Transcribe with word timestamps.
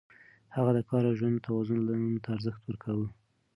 هغه 0.55 0.71
د 0.77 0.79
کار 0.89 1.03
او 1.09 1.13
ژوند 1.19 1.43
توازن 1.45 1.79
ته 2.23 2.27
ارزښت 2.35 2.61
ورکاوه. 2.63 3.07